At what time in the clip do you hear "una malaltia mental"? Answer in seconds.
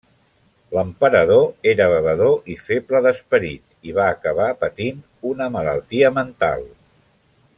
5.35-6.69